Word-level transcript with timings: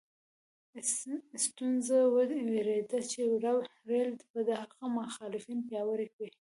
سټیونز 1.43 1.87
وېرېده 2.13 2.99
چې 3.11 3.21
رېل 3.89 4.09
به 4.31 4.39
د 4.47 4.49
هغه 4.61 4.85
مخالفین 4.99 5.59
پیاوړي 5.69 6.07
کړي. 6.15 6.33